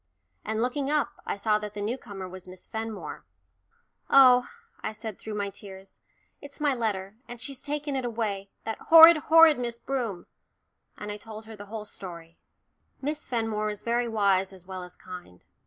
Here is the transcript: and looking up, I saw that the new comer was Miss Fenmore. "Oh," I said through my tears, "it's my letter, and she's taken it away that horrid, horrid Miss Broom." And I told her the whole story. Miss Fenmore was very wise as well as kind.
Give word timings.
and 0.43 0.63
looking 0.63 0.89
up, 0.89 1.21
I 1.27 1.35
saw 1.35 1.59
that 1.59 1.75
the 1.75 1.79
new 1.81 1.95
comer 1.95 2.27
was 2.27 2.47
Miss 2.47 2.65
Fenmore. 2.65 3.23
"Oh," 4.09 4.49
I 4.81 4.93
said 4.93 5.19
through 5.19 5.35
my 5.35 5.51
tears, 5.51 5.99
"it's 6.41 6.59
my 6.59 6.73
letter, 6.73 7.17
and 7.27 7.39
she's 7.39 7.61
taken 7.61 7.95
it 7.95 8.03
away 8.03 8.49
that 8.63 8.79
horrid, 8.79 9.17
horrid 9.17 9.59
Miss 9.59 9.77
Broom." 9.77 10.25
And 10.97 11.11
I 11.11 11.17
told 11.17 11.45
her 11.45 11.55
the 11.55 11.67
whole 11.67 11.85
story. 11.85 12.39
Miss 12.99 13.27
Fenmore 13.27 13.67
was 13.67 13.83
very 13.83 14.07
wise 14.07 14.51
as 14.51 14.65
well 14.65 14.81
as 14.81 14.95
kind. 14.95 15.45